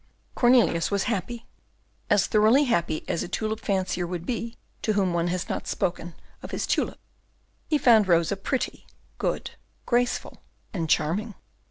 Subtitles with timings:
[0.33, 1.45] Cornelius was happy,
[2.09, 6.15] as thoroughly happy as a tulip fancier would be to whom one has not spoken
[6.41, 6.97] of his tulip.
[7.67, 8.87] He found Rosa pretty,
[9.19, 9.51] good,
[9.85, 10.41] graceful,
[10.73, 11.35] and charming.